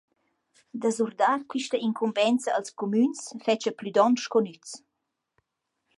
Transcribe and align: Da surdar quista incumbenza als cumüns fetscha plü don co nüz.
Da 0.81 0.89
surdar 0.95 1.35
quista 1.51 1.77
incumbenza 1.89 2.49
als 2.57 2.69
cumüns 2.79 3.21
fetscha 3.45 3.71
plü 3.77 3.91
don 3.97 4.13
co 4.31 4.39
nüz. 4.45 4.69